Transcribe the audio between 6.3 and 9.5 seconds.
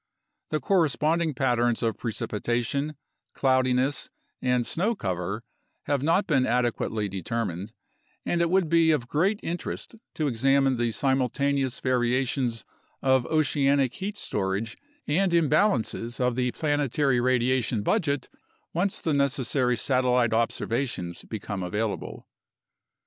adequately deter mined, and it would be of great